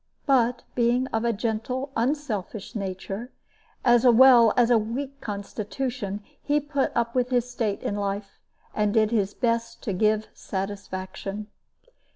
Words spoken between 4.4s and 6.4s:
as a weak constitution,